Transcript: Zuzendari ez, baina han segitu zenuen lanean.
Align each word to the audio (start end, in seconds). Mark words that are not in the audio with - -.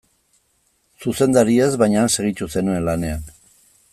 Zuzendari 1.03 1.59
ez, 1.67 1.69
baina 1.83 2.01
han 2.05 2.11
segitu 2.15 2.49
zenuen 2.57 2.91
lanean. 2.91 3.31